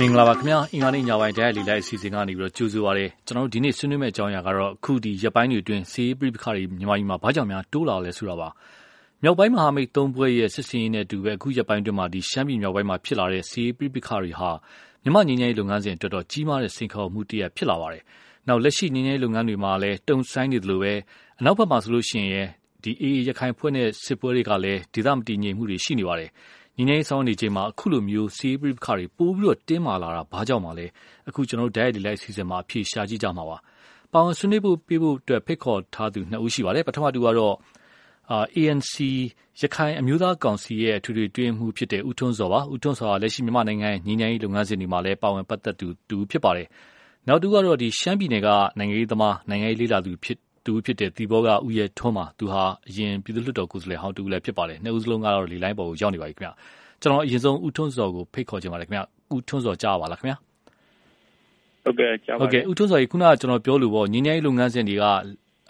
[0.00, 8.48] မင်္ဂလာပါခင်ဗျာအင်္ဂါနေ့ညပိုင်းတရားလီလိုက်အစီအစဉ်ကနေပြီးတော့ကြိုဆိုပါရစေကျွန်တော်တို့ဒီနေ့ဆွေးနွေးမယ့်အကြောင်းအရာကတော့အခုဒီရက်ပိုင်းတွေအတွင်းစီးပြိပခါတွေမြန်မာပြည်မှာဘာကြောင့်များတိုးလာလဲဆိုတာပါ
[9.22, 14.50] မြောက်ပိုင်းမဟာမိတ်သုံးဘွဲရဲ့စစ်စင်ရေးနဲ့တူပဲအခုရက်ပိုင်းအတွင်းမှာဒီရှမ်းပြည်မြောက်ပိုင်းမှာဖြစ်လာတဲ့စီးပြိပခါတွေဟာ
[15.02, 18.02] မြန်မာငြိမ်းချမ်းရေးလုပ်ငန်းစဉ်အတွက်တော့ကြီးမားတဲ့စိန်ခေါ်မှုတစ်ရပ်ဖြစ်လာပါတယ်
[18.48, 20.92] နောက်လက်ရှိငြိမ်းချမ်းရေးလုပ်ငန်းတွေမှာလည်းတုံဆိုင်နေတယ်လို့ပဲ
[21.40, 22.48] အနောက်ဘက်မှာဆိုလို့ရှိရင်
[22.82, 26.30] ဒီအေးရခိုင်ဖွဲ့တဲ့စစ်ပွဲတွေကလည်းဒေသမတည်ငြိမ်မှုတွေရှိနေပါတယ်
[26.76, 30.86] ငင်းငင်းဆောင်နေချိန်မှာ အခုလိုမျိုးစီးပရိပခါတွေ ပိုးပြီးတော့တင်းမာလာတာ ဘာကြောင့်မှလဲ
[31.28, 33.56] အခုကျွန်တော်တို့ diet လိုက်စီစဉ်မှာ အဖြေရှာကြည့်ကြမှာပါ
[34.12, 37.54] ပါဝင်ဆွေးနွေးဖို့ပြဖို့အတွက်ဖိတ်ခေါ်ထားသူ နှစ်ဦးရှိပါတယ် ပထမတူကတော့
[38.56, 38.94] ANC
[39.60, 46.66] ရခိုင်အမျိုးသားကောင်စီရဲ့ အထွေထွေတွင်းမှုဖြစ်တဲ့ဦးထွန်းစောပါ ဦးထွန်းစောကလက်ရှိ မြန်မာနိုင်ငံငင်းငင်းရေးလုပ်ငန်းစဉ်တွေမှာလည်း ပါဝင်ပတ်သက်သူတူဖြစ်ပါတယ်
[47.28, 48.48] နောက်တူကတော့ဒီရှမ်းပြည်နယ်က
[48.78, 50.12] နိုင်ငံရေးသမား နိုင်ငံရေးလေးလာသူ
[50.64, 56.50] ဖြစ်တူဖြစ်တဲ့တီဘောကဦးရဲထွန်းမှာသူဟာ အရင် ပြည်သူ့လွှတ်တော်ကိုယ်စားလှယ်ဟောင်းတူလည်းဖြစ်ပါတယ် နှစ်ဦးစလုံးကတော့ လေလိုင်းပေါ်ကို ရောက်နေပါပြီခင်ဗျ
[57.00, 59.00] ကျွန်တော် အရင်ဆုံး ဦးထွန်းစောကို ဖိတ်ခေါ်ချင်ပါတယ်ခင်ဗျ
[59.34, 60.34] ဦးထွန်းစောကြားပါလားခင်ဗျ
[61.84, 65.04] ဟုတ်ကဲ့ ကြားပါဟုတ်ကဲ့ဦးထွန်းစောကြီးခုနက ကျွန်တော်ပြောလို့ပေါ့ငင်းငယ်လုပ်ငန်းစဉ်တွေက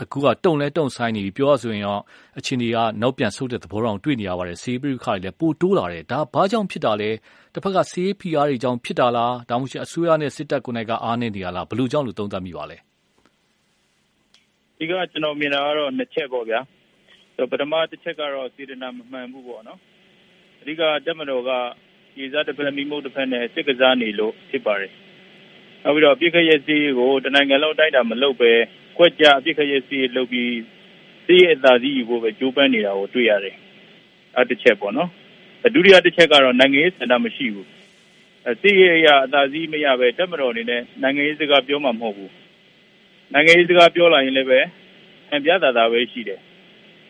[0.03, 1.99] အခုက တုံလဲတုံဆိုင်နေပြီ ပြောရဆိုရင်ရော
[2.39, 7.11] အချင်းတွေက နောက်ပြန်ဆုတ်တဲ့သဘောတောင် တွေ့နေရပါတယ်စေးပြိခါတွေလည်း ပိုတိုးလာတယ် ဒါ ဘာကြောင့်ဖြစ်တာလဲ
[7.53, 12.77] တစ်ဖက်ကစေး PR တွေကြောင့် ဖြစ်တာလား ဒါမှမဟုတ် အစိုးရနဲ့ စစ်တပ်ကိုယ်တိုင်က အားနေနေရလား ဘယ်လိုကြောင့်လို့ သုံးသပ်မိပါလဲ
[14.79, 16.61] ဒီကကျွန်တော်မြင်တာကတော့နှစ်ချက်ပေါ့ဗျာ
[17.51, 19.79] ပထမတစ်ချက်ကတော့စေတနာမမှန်ဘူးပေါ့နော်
[20.61, 21.51] အဓိကတက်မတော်က
[22.19, 24.93] ရေစားတစ်ဖက်မိမှုတစ်ဖက်နဲ့စစ်ကစားနေလို့ဖြစ်ပါတယ်
[25.83, 28.53] နောက်ပြီးတော့ပြစ်ခရဲ့စီးကိုတနိုင်ငံလုံးတိုက်တာမလုပ်ပဲ
[28.99, 30.53] ကွက်ကြပြစ်ခရဲ့စီးလုပ်ပြီး
[31.27, 33.57] စီးရဲ့အသာစီးယူဖို့ပဲကြိုးပမ်းနေတာကိုတွေ့ရတယ်
[34.37, 35.11] အဲတစ်ချက်ပေါ့နော်
[35.75, 37.69] ဒုတိယတစ်ချက်ကတော့နိုင်ငံရေးစင်တာမရှိဘူး
[38.61, 42.33] စီးရဲ့အရာအသာစီးမရပဲတက်မတော်အနေနဲ့နိုင်ငံရေးစကားပြောမှမဟုတ်ဘူး
[43.35, 44.61] နိုင်ငံရေးစကားပြောလာရင်လည်းပဲ
[45.35, 46.41] အပြသာသာပဲရှိတယ်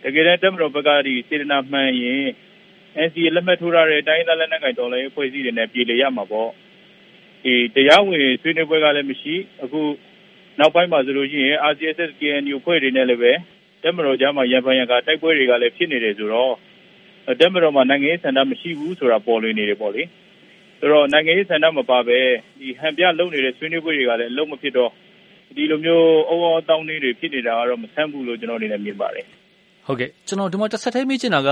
[0.03, 2.25] တကယ်တမ်းတက်မတော်ဘက်ကဒီစေတနာမှန်ရင်
[3.07, 6.51] NCA လက်မှတ်ထိုးထားတဲ့တိုင်းသားလက်နက်ကိုင်တော်လှန်ရေးအဖွဲ့အစည်းတွေနဲ့ပြည်လည်ရမှာပေါ့
[7.45, 9.81] ဒီတရားဝင်ဆွေးနွေးပွဲကလည်းမရှိအခု
[10.59, 13.33] နောက်ပိုင်းမှာဆိုလို့ရှိရင် RCSS KNU ဖွဲ့တွေနဲ့လည်းပဲ
[13.83, 16.55] တက်မတော်ကြားမှာရန်ဖန်ရန်ကတိုက်ပွဲတွေကလည်းဖြစ်နေတယ်ဆိုတော့
[17.41, 20.03] တက်မတော်မှာနိုင်ငံရေးဆန္ဒမရှိဘူးဆိုတာပေါ်လွင်နေတယ်ပေါ့လေ
[20.79, 22.19] ဆိုတော့နိုင်ငံရေးဆန္ဒမပါပဲ
[22.61, 24.91] ဒီဟန်ပြလုံနေတဲ့ဆွေးနွေးပွဲတွေကလည်းအလုံးမဖြစ်တော့
[25.57, 29.25] ဒီလိုမျိုးအောအောတောင်းနေတွေဖြစ်နေတာကတော့မဆန်းဘူးလို့ကျွန်တော်အနေနဲ့မြင်ပါတယ်
[29.87, 31.51] ဟုတ်ကဲ့ကျွန်တော်ဒီမှာတစ်ဆက်တည်းမေးချင်တာက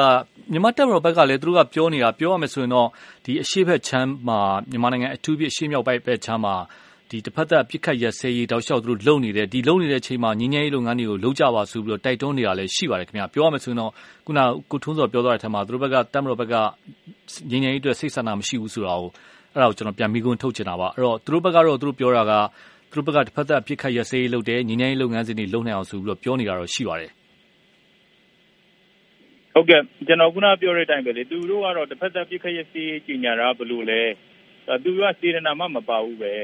[0.53, 2.89] မြန်မာတပ်မတော်ဘက်ကလည်းသူတို့ကပြောနေတာပြောရမယ်ဆိုရင်တော့
[3.25, 4.39] ဒီအရှိတ်ချမ်းမှာ
[4.71, 6.55] မြန်မာနိုင်ငံအထူးပြအရှိမြောက်ပိုင်းဘက်ချမ်းမှာ
[7.11, 13.91] ဒီတစ်ဖက်သက်ပြစ်ခတ်ရဆဲရေးတောက်လျှောက်သူတို့လုံနေတယ်ဒီလုံနေတဲ့အချိန်မှာငင်းငယ်ရေးလုပ်ငန်းတွေကိုလုပ်ကြပါဆိုပြီးတော့တိုက်တွန်းနေတာလည်းရှိပါတယ်ခင်ဗျာပြောရမယ်ဆိုရင်တော့
[14.27, 14.41] ခုန
[14.71, 16.55] ကိုထွန်းစောပြောသွားတဲ့အထက်မှာသူတို့ဘက်ကတပ်မတော်ဘက်က
[17.51, 19.11] ငင်းငယ်ရေးအတွက်စိတ်ဆန္ဒမရှိဘူးဆိုတာကို
[19.55, 22.33] အဲ့ဒါကိုကျွန်တော်ပြန်ပြီးခွန်းထုတ်ချင်တာပါအဲ့တော့သူတို့ဘက်ကတော့သူတို့ပြောတာက
[22.93, 27.13] သူတို့ဘက်ကတစ်ဖက်သက်ပြစ်ခတ်ရဆဲရေးလုပ်တယ်ငင်းငယ်ရေးလုပ်ငန်းစဉ်တွေ လုပ်နိုင်အောင်ဆိုပြီးတော့ ပြောနေတာတော့ ရှိပါတယ်
[29.55, 34.03] ဟုတ်ကဲ့ ကျွန်တော် ခုနပြောတဲ့အတိုင်းပဲလေ သူတို့ကတော့တစ်ဖက်သက်ပြစ်ခတ်ရစီကြီးညာတာဘယ်လိုလဲ
[34.85, 36.35] သူကစေတနာမှ မပါဘူးပဲ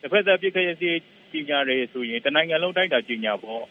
[0.00, 0.90] တစ်ဖက်သက်ပြစ်ခတ်ရစီ
[1.30, 3.62] ကြီးညာရဲဆိုရင် တနိုင်ငံလုံးတိုက်တာ ကြီးညာပေါ့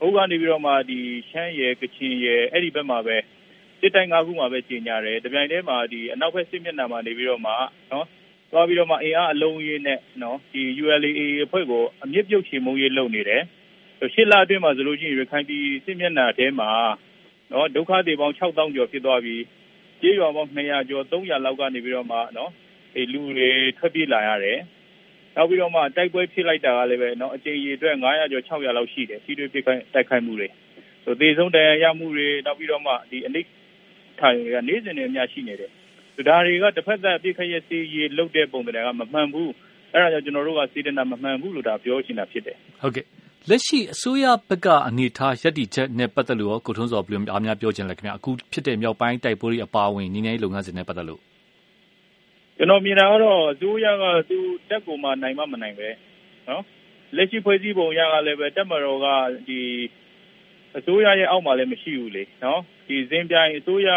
[0.00, 0.98] ဟုတ်ကနေပြီးတော့မှဒီ
[1.30, 3.16] ရှမ်းရယ် ကချင်ရယ် အဲ့ဒီဘက်မှာပဲ
[3.80, 7.52] စစ်တိုင်း ၅ ခုမှာပဲ ကြီးညာတယ် တပြိုင်တည်းမှာဒီအနောက်ဘက် စစ်မျက်နှာမှာနေပြီးတော့မှ
[7.92, 8.06] နော်
[8.54, 11.10] သွားပြီးတော့မှအင်အားအလုံးရေးနဲ့နော်ဒီ ULA
[11.44, 13.42] အဖွဲ့ကိုအမြင့်ပြုတ်ချေမှုရေးလုပ်နေတယ်
[14.14, 16.70] ရှစ်လအတွင်းမှာဆိုလို့ရှိရင်ရခိုင်ပြည်စစ်မျက်နှာထဲမှာ
[17.52, 19.36] နော်ဒုက္ခတွေပေါင်း6000ကျော်ဖြစ်သွားပြီ
[20.00, 22.50] ကြေးရွာပေါင်း200ကျော်300လောက်ကနေပြီးတော့မှနော်
[22.96, 24.58] အဲလူတွေထွက်ပြေးလာရတယ်
[25.36, 30.48] နောက်ပြီးတော့မှတိုက်ပွဲဖြစ်လိုက်တာကလည်းပဲနော်အချိန်ကြီးအတွက်900ကျော်600လောက်ရှိတယ်စီးတွေပြစ်ခိုင်းတိုက်ခိုက်မှုတွေ
[31.04, 33.42] ဆိုသေဆုံးတရားရမှုတွေနောက်ပြီးတော့မှဒီအနိ
[34.20, 35.70] ထိုင်ကနေ့စဉ်နဲ့အများရှိနေတယ်
[36.28, 39.52] ဒါတွေကတစ်ဖက်သက်ပြစ်ခရဲ့စီးရေးလုတ်တဲ့ပုံစံကမမှန်ဘူး
[39.92, 43.04] အဲ့ဒါကြောင့်ကျွန်တော်တို့ကစေတနာမမှန်ဘူးလို့ဒါပြောချင်တာဖြစ်တယ်ဟုတ်ကဲ့
[43.48, 51.20] လက်ရှိအစိုးရဘက်ကအနေထားရပ်တည်ချက်နဲ့ပတ်သက်လို့ကိုထွန်းစောဘယ်လိုအားများပြောချင်လဲခင်ဗျအခုဖြစ်တဲ့မြောက်ပိုင်းတိုက်ပွဲတွေအပါအဝင်ညီနေလုပ်ငန်းစဉ်နဲ့ပတ်သက်လို့
[52.56, 54.38] ကျွန်တော်မြင်တာကတော့အစိုးရကသူ
[54.68, 55.88] တက်ကိုမှနိုင်မှမနိုင်ပဲ
[56.48, 56.62] နော်
[57.16, 59.06] လက်ရှိဖွဲ့စည်းပုံရကလည်းပဲတက်မတော်က
[59.48, 59.60] ဒီ
[60.78, 63.90] အစိုးရရဲ့အောက်မှာလည်းမရှိဘူးလေနော်ဒီစင်ပြိုင်အစိုးရ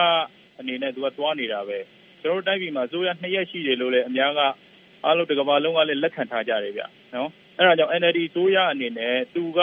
[0.59, 1.79] အနေနဲ့သူကသွားနေတာပဲ
[2.21, 4.39] ကျွန်တော်တို့တိုက်ပြည်မှာအစိုးရနှစ်ရက်ရှိတယ်လို့လည်းအများက
[5.05, 6.81] အားလုံးတစ်ကမ္ဘာလုံးကလည်းလက်ခံထားကြတယ်ဗျ
[7.13, 9.59] နော်အဲ့ဒါကြောင့် NLD ဆိုရအနေနဲ့သူက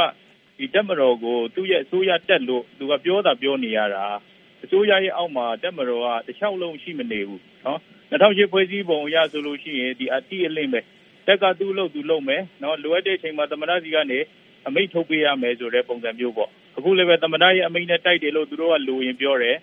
[0.58, 4.04] ဒီတက်မတော်ကိုသူ့ရဲ့အစိုးရတက်လို့သူကပြောတာပြောနေရတာ
[4.64, 7.80] အစိုးရရဲ့အောက်မှာတက်မတော်ကတခြားလုံးရှိမနေဘူးနော်
[8.10, 10.80] 2008ဖွဲ့စည်းပုံအရဆိုလို့ရှိရင်ဒီအတိအလင်းပဲ
[11.26, 14.18] တက်ကသူ့လို့သူလုပ်မယ်နော်လိုအပ်တဲ့အချိန်မှာသမဏစီကနေ
[14.66, 19.56] အမိန့်ထုတ်ပေးရမယ်ဆိုတဲ့ပုံစံမျိုးပေါ့အခုလည်းပဲသမဏရဲ့အမိန့်နဲ့တိုက်တယ်လို့သူတို့ကလိုရင်ပြောတယ်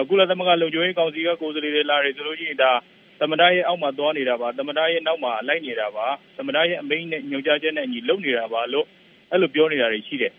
[0.00, 2.72] အခုလည်းသမကလုံခြုံရေးကောင်စီကကိုယ်စားလှယ်တွေလာတယ်ဆိုလို့ရှိရင်ဒါ
[3.20, 6.06] သမဏရဲ့အောက်မှာသွားနေတာပါသမဏရဲ့နောက်မှာလိုက်နေတာပါ
[6.36, 8.86] သမဏရဲ့အမိန့်နဲ့ညွှန်ကြားချက်နဲ့အညီလုပ်နေတာပါလို့
[9.30, 10.32] အဲ့လိုပြောနေတာတွေရှိတယ်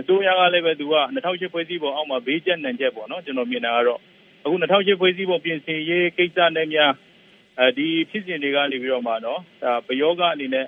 [0.00, 4.00] အစိုးရကလည်းပဲသူက2008ဖွဲ့စည်းပုံအောက်မှာဘေးကျက်နံချက်ပေါ့နော်ကျွန်တော်မြင်တာကတော့
[4.44, 6.92] အခု2008ဖွဲ့စည်းပုံပြင်ဆင်ရေးကိစ္စနဲ့များ
[7.76, 9.40] ဒီဖြစ်စဉ်တွေကနေပြီးတော့မှနော်
[9.86, 10.66] ပယောဂအနေနဲ့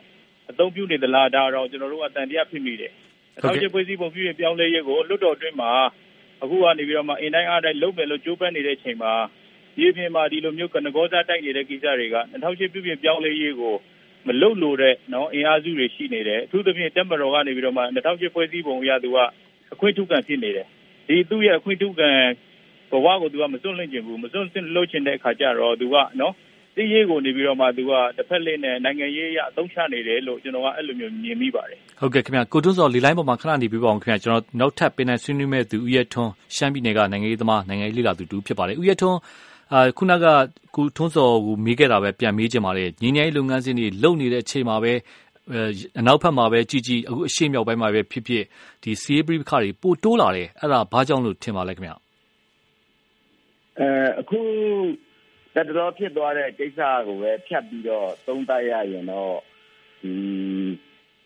[0.51, 2.93] အသုံးပြုနေသလားဒါတော့ကျွန်တော်တို့အတန်တရားဖြစ်မိတယ်။
[3.43, 5.71] ထောက်ချက်ဖွဲ့စည်းပုံပြုရင်ပြောင်းလဲရေးကိုလွတ်တော်အတွင်းမှာ
[6.43, 9.13] အခုကနေပြီးတော့မှအင်တိုင်းအားတိုင်းလုပ်မယ်လို့ကြိုးပမ်းနေတဲ့အချိန်မှာ
[9.77, 13.75] ဒီပြင်မှာဒီလိုမျိုးကနဂောစားတိုက်နေတဲ့ကိစ္စတွေက2008ပြုပြင်ပြောင်းလဲရေးကို
[14.27, 19.19] မလုတ်လို့တဲ့နော်အင်အားစုတွေရှိနေတယ်အထူးသဖြင့်တက်မတော်ကနေပြီးတော့မှ2008ဖွဲ့စည်းပုံအရသူက
[19.73, 20.67] အခွင့်ထုကံဖြစ်နေတယ်
[21.09, 22.11] ဒီသူ့ရဲ့အခွင့်ထုကံ
[22.91, 26.33] ဘဝကိုသူကမစွန့်လွတ်ချင်ဘူးမစွန့်လွတ်လို့ချင်တဲ့အခါကျတော့သူကနော်
[26.77, 39.19] သိရေးကိုနေပြီးတော့မှသူကတစ်ဖက်လေးနဲ့နိုင်ငံရေးအရအသုံးချနေတယ်လို့ကျွန်တော်ကအဲ့လိုမျိုးမြင်မိပါတယ်ဟုတ်ကဲ့ခင်ဗျကိုတွန်းစောလီလိုင်းပေါ်မှာခဏနေပြပါအောင်ခင်ဗျကျွန်တော်နောက်ထပ်ပင်နိုင်ဆွေးနွေးမဲ့သူဦးရထွန်းရှမ်းပြည်နယ်ကနိုင်ငံရေးသမားနိုင်ငံရေးလှိလာသူတူဖြစ်ပါတယ်ဦးရထွန်း
[39.73, 40.25] အာခုနက
[40.77, 44.93] ကုထွန်းစောကိုမေးခဲ့တာပဲပြန်မေးချင်ပါတယ်ညီညီလုပ်ငန်းစဉ်တွေလုပ်နေတဲ့အချိန်မှာပဲ
[46.01, 48.45] အနောက်ဘက်မှာပဲကြည်ကြည်အခုအရှေ့မြောက်ပိုင်းမှာပဲဖြစ်ဖြစ်
[48.83, 51.93] ဒီစီးပရိပခါတွေပိုတိုးလာတယ်အဲ့ဒါဘာကြောင့်လို့ထင်ပါလဲခင်ဗျ
[53.79, 53.89] အဲ
[54.21, 54.39] အခု
[55.57, 59.37] တတော်ဖြစ်သွားတဲ့ကိစ္စကိုပဲဖြတ်ပြီးတော့သုံးသပ်ရရင်တော့
[60.03, 60.15] ဒီ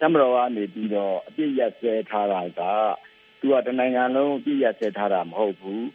[0.01, 2.61] တမတော်ကနေပြီးတော့အပြစ်ရက်စဲထားတာက
[3.41, 5.87] သူကတနိုင်ငံလုံးအပြစ်ရက်စဲထားတာမဟုတ်ဘူး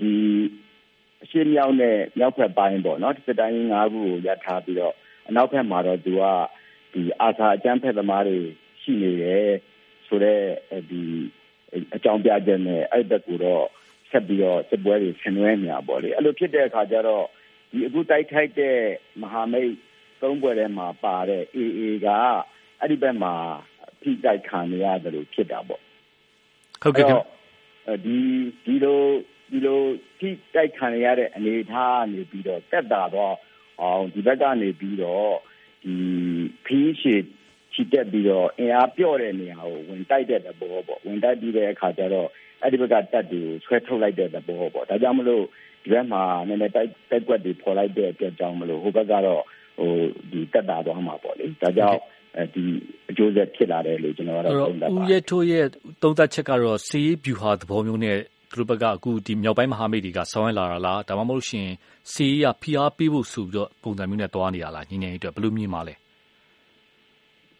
[0.00, 0.16] ဒီ
[1.22, 4.94] အရှေ့မြောက်နဲ့မြောက်ဘက်ပိုင်းပေါ့နော်စစ်တိုင်း၅ခုကိုရပ်ထားပြီးတော့
[5.28, 6.22] အနောက်ဘက်မှာတော့သူက
[6.92, 8.38] ဒီအာသာအကျန်းဖက်သမားတွေ
[8.82, 9.48] ရှိနေတယ်
[10.06, 11.02] ဆိုတော့ဒီ
[11.94, 13.64] အကြောင်းပြချက်နဲ့အဲ့ဘက်ကိုတော့
[14.10, 17.26] ဆက်ပြီးတော့စစ်ပွဲတွေဆင်နွှဲနေတာပေါ့လေအဲ့လိုဖြစ်တဲ့အခါကျတော့
[17.74, 18.78] ဒီအခုတိုက်ခိုက်တဲ့
[19.22, 19.72] မဟာမိတ်
[20.22, 22.08] သုံးပွဲထဲမှာပါတဲ့ AA က
[22.80, 23.34] အဲ့ဒီဘက်မှာ
[24.00, 25.82] ဖိတိုက်ခံရရတယ်လို့ဖြစ်တာပေါ့
[26.82, 27.06] ဟုတ်ကဲ့
[28.04, 28.18] ဒီ
[28.64, 29.02] ဒီလို
[29.50, 29.80] ဒီလို
[30.18, 33.36] ဖိတိုက်ခံရတဲ့အနေအထားနေပြီးတော့တက်တာတော့
[33.80, 35.32] အောင်ဒီဘက်ကနေပြီးတော့
[35.84, 35.94] ဒီ
[36.64, 37.14] ဖီးရှိ
[37.72, 42.28] ချစ်တက်ပြီးတော့အင်အားပြော့တဲ့နေရာကိုဝင်တိုက်တဲ့သဘောပေါ့ဝင်တိုက်ပြီးတဲ့အခါကျတော့
[42.60, 45.44] အဲ့ဒီဘက်ကတက်တွေကိုဆွဲထုတ်လိုက်တဲ့သဘောပေါ့ဒါကြောင့်မလို့
[45.84, 49.42] ဒီဘက်မှာနည်းနည်းတိုက်တိုက်ကွက်တွေဖော်လိုက်တဲ့အတွက်ကြောင့်မလို့ဟိုဘက်ကတော့
[49.78, 49.90] ဟို
[50.30, 52.00] ဒီတက်တာသွားမှာပေါ့လေဒါကြောင့်
[52.38, 52.64] အဲဒီ
[53.10, 55.66] အကျိုးဆက်ဖြစ်လာတယ်လို့ကျွန်တော်ကတော့သုံးသပ်ပါဦးရဲထိုးရဲ့
[56.02, 58.18] သုံးသပ်ချက်ကတော့စီးဗျူဟာသဘောမျိုးနဲ့
[58.52, 61.68] သူတို့ဘက်ကအခုဒီမြောက်ပိုင်းမဟာမိတ်တွေကဆောင်းရလာတာလားဒါမှမဟုတ်ရှင်
[62.12, 65.94] စီးရဖိအားပေးဖို့ဆိုပြီးတော့ပုံစံမျိုးနဲ့တွားနေတာလားညီငယ်ကြီးအတွက်ဘယ်လိုမြင်ပါလဲ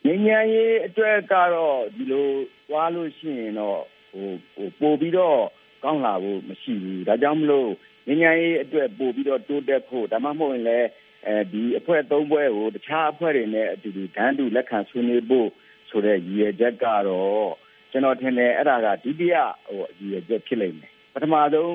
[0.07, 2.27] ငញ្ញံရေးအတွက်ကတော့ဒီလို
[2.69, 3.81] သွားလို့ရှိရင်တော့
[4.13, 5.39] ဟိုဟိုပို့ပြီးတော့
[5.85, 7.69] ကောင်းလာဖို့မရှိဘူးဒါကြောင့်မလို့
[8.09, 10.89] ငញ្ញံရေးအတွက်ပို့ပြီးတော့တိုးတက်ဖို့ဒါမှမဟုတ်ရင်လည်း
[11.27, 15.49] အဲဒီအဖွဲ့သုံးဖွဲ့ကိုတခြားအဖွဲ့တွေနဲ့အတူတူဒန်းတူလက်ခံဆွေးနွေးဖို့
[15.91, 17.49] ဆိုတဲ့ရည်ရွယ်ချက်ကတော့
[17.91, 19.37] ကျွန်တော်ထင်တယ်အဲ့ဒါကဒုတိယ
[19.67, 21.73] ဟိုရည်ရွယ်ချက်ဖြစ်လိမ့်မယ်ပထမဆုံး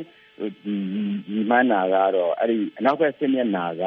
[0.64, 0.76] ဒီ
[1.28, 3.84] ဒီမှန်းနာကတော့အဲ့ဒီအနောက်ဘက်စစ်မျက်နာက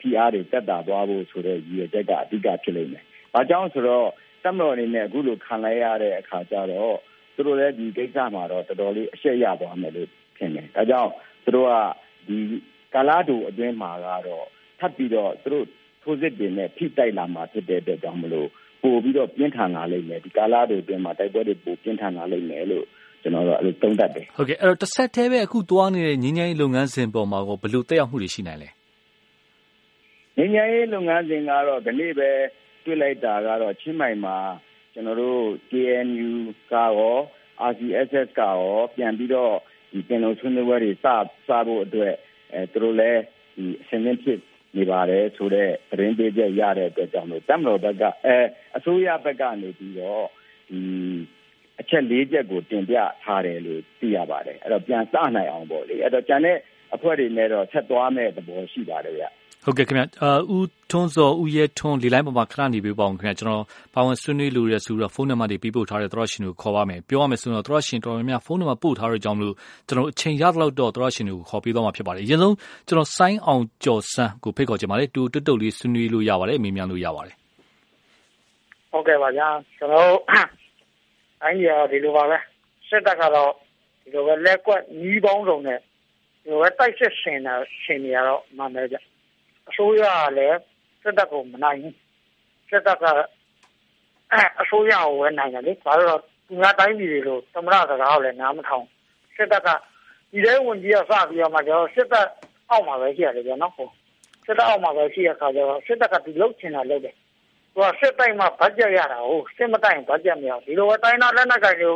[0.00, 3.04] PR တွေတက်တာသွားဖို့ဆိုတဲ့ရည်ရွယ်ချက်ကအဓိကဖြစ်လိမ့်မယ်။
[3.34, 4.08] ဘာကြောင့်ဆိုတော့
[4.44, 6.96] တမတော်အနေနဲ့အခုလိုခံလိုက်ရတဲ့အခါကျတော့
[7.34, 11.10] သူတို့လည်းဒီကိစ္စမှာတော့တော်တော်လေးအရှက်ရသွားမယ်လို့ထင်တယ်။ဒါကြောင့်
[11.46, 11.72] သူတို့က
[12.28, 12.36] ဒီ
[12.94, 14.46] ကာလာတူအတွင်းမှာကတော့
[14.80, 15.66] ထပ်ပြီးတော့သူတို့
[16.02, 18.48] ထိုးစစ်တွေနဲ့ဖိတိုက်လာမှာဖြစ်တဲ့အတွက်ကြောင့်မလို့
[18.82, 22.84] ပို့ပြီးတော့ပြင်းထန်လာလိမ့်မယ်ဒီကာလာတူအတွင်းမှာတိုက်ပွဲတွေပိုပြင်းထန်လာလိမ့်မယ်လို့
[23.22, 28.68] ကျွန်တော်တို့အဲ့လိုသုံးသပ်တယ်ဟုတ်ကဲ့အဲ့တော့တစ်ဆက်တည်းပဲအခုသွားနေတဲ့ငင်းငင်းလုပ်ငန်းစဉ်ပေါ်မှာကိုဘယ်လိုတက်ရောက်မှုတွေရှိနိုင်လဲ
[30.36, 32.30] ငင်းငင်းလုပ်ငန်းစဉ်ကတော့ဒီနေ့ပဲ
[32.84, 34.36] တွေ့လိုက်တာကတော့ချင်းမိုင်မှာ
[34.92, 36.30] ကျွန်တော်တို့ KNU
[36.72, 37.16] ကရော
[37.70, 39.54] RCSS ကရောပြန်ပြီးတော့
[39.96, 41.06] ဒီပင်လုံဆွေးနွေးပွဲတွေစစ
[41.66, 42.14] ဖို့အတွက်
[42.52, 43.22] အဲသူတို့လည်း
[43.56, 44.40] ဒီအစဉ်သင့်ဖြစ်
[44.76, 48.36] နေပါတယ်ဆိုတော့သတင်းပေးချက်ရတဲ့အတွက်ကြောင့်လို့တမတော်ဘက်ကအဲ
[48.76, 50.26] အစိုးရဘက်ကနေပြီးတော့
[50.70, 50.80] ဒီ
[51.80, 56.58] အချက်၄ချက်ကိုတင်ပြထားတယ်လို့သိရပါတယ်အဲ့တော့ပြန်စနိုင်အောင်ပေါ့လေအဲ့တော့ကျန်တဲ့
[56.94, 59.24] အဖွဲ့တွေနဲ့တော့ဆက်သွားမဲ့သဘောရှိပါတယ်ဗျ
[59.68, 69.54] ဟုတ်ကဲ့ခင်ဗျအာဦးထွန်းစောဦးရဲထွန်းလေလိုင်းပေါ်မှာခဏနေပေးပါအောင်ခင်ဗျကျွန်တော်ပါဝင်ဆွေးနွေးလို့ရဆိုတော့ဖုန်းနံပါတ်တွေပြီးပို့ထားတဲ့သရရှင်ကိုခေါ်ပါမယ်ပြောရမယ်ဆိုတော့သရရှင်တော်များများဖုန်းနံပါတ်ပို့ထားတဲ့ကြောင့်မလို့
[69.88, 72.54] ကျွန်တော်အချိန်ရတော့တော့သရရှင်တွေကိုခေါ်ပေးတော့မှာဖြစ်ပါတယ်အရင်ဆုံး
[72.86, 77.36] ကျွန်တော်ဆိုင်းအောင်ကျော်စန်းကိုဖိတ်ခေါ်ချင်ပါတယ်တူတွတ်တုတ်လေးဆွေးနွေးလို့ရပါတယ်မေးမြန်းလို့ရပါတယ်
[78.90, 80.14] ဟုတ်ကဲ့ပါဗျာကျွန်တော်
[81.42, 82.38] အိုင်းရဒီလိုပါပဲ
[82.88, 83.50] စစ်တပ်ကတော့
[84.02, 85.78] ဒီလိုပဲလက်ကွက်ညီးပေါင်းစုံနဲ့
[86.42, 88.98] ဒီလိုပဲတိုက်စစ်ရှင်တာရှင်နေရတော့မှန်တယ်ဗျ
[89.68, 90.58] အစိုးရကလည်း
[91.02, 91.96] စစ်တပ်ကိုမနိုင်ဘူး
[92.70, 93.04] စစ်တပ်က
[94.60, 98.84] အစိုးရကိုပဲနိုင်တယ်လေဘာလို့တော့သူများတိုင်းပြည်တွေလို့သမရစကားကိုလည်းနားမထောင်
[99.36, 99.68] စစ်တပ်က
[100.32, 102.26] ဒီတဲ့ဝင်ကြီးကစပြီးတော့မှကျတော့စစ်တပ်
[102.70, 103.92] အောက်မှာပဲရှိရတယ်ဗျာနော်ဟုတ်
[104.46, 107.14] စစ်တပ်အောက်မှာပဲရှိရခါကျတော့စစ်တပ်ကဒီလုတ်ချင်တာလုတ်တယ်
[107.72, 111.92] သူကစစ်တိုင်းမှာဘတ်ဂျက်ရတာဟုတ်စစ်မတိုင်းဘတ်ဂျက်မရဒီလိုပဲတိုင်းသားလက်နက်ကိုင်တွေ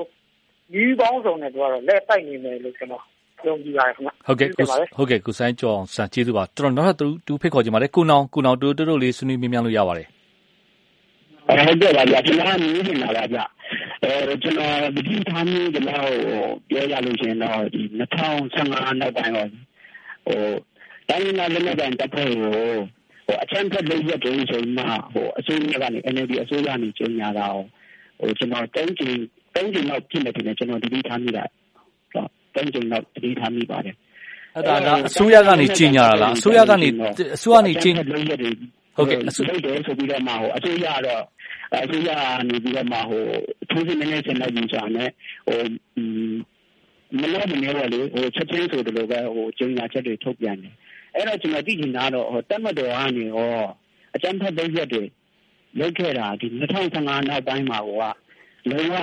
[0.72, 3.04] ညီးပေါင်းစုံနဲ့သူကတော့လက်တိုက်နေမယ်လို့ကျွန်တော်
[3.49, 4.49] ယုံကြည်ပါတယ်ခင်ဗျဟုတ်ကဲ့
[4.97, 10.06] ဟုတ်ကဲ့ကိုဆိုင်ကျော်ဆန်ကျေးဇူးပါကျွန်တော်နောက်ထပ်တူဖိတ်ခေါ်ကြပါလေကိုနောင်ကိုနောင်တူတူလေးဆွေးနွေးမြင်မြန်လို့ရပါတယ်
[11.47, 13.44] ဟုတ်ကဲ့ပါဗျာကျွန်တော်မြင်နေတာပါဗျာ
[14.02, 16.12] အဲကျွန်တော်ဒီထားမျိုးဒီလောက်
[16.68, 17.82] ပြောရလို့ရှိရင်တော့ဒီ
[18.40, 19.49] 2015နောက်ပိုင်းတော့
[20.26, 20.42] ဟို
[21.09, 22.52] တိုင်းနာလက်နက်ကန်တပ်ဖွဲ့ကို
[23.26, 24.85] ဟအကြမ်းဖက်လုပ်ရက်တွေဆိုမှ
[25.38, 27.47] အစိုးရကနေ NLD အစိုးရကနေကြေညာတာ
[28.20, 31.44] ကိုကျနော်၃ကြိမ်လောက်ဖြစ်မယ်ထင်တယ်။ကျနော်သတိထားမိတာ။
[32.54, 33.95] ၃ကြိမ်လောက် သတိထားမိပါတယ်။
[34.57, 36.95] အဲဒါက အစိုးရကနေ ကြေညာတာလား။အစိုးရကနေအ
[37.83, 38.50] ကြမ်းဖက်လုပ်ရက်တွေ
[38.97, 41.23] လုပ်တယ်ဆိုပြီးတော့မှ အစိုးရကတော့
[41.85, 42.99] အစိုးရကနေပြီးတော့မှ
[43.71, 45.11] ထိုးစစ်နည်းနည်းဆင်လိုက်ပြီဆိုတာနဲ့
[47.21, 47.99] မလောမနေပေါ့လေ
[48.35, 49.19] ချက်ချင်းဆိုသလိုပဲ
[49.59, 50.75] ကြေညာချက်တွေ ထုတ်ပြန်တယ်။
[51.14, 53.61] အဲတော့ ကျနော်သိချင်တာကတော့ တပ်မတော်ကနေရော
[54.14, 55.04] အကြမ်းဖက်လုပ်ရပ်တွေ
[55.78, 56.47] လုပ်ခဲ့တာ ၂၀
[56.95, 58.95] ၁၅ နောက်ပိုင်းမှာကိုက လုံးဝ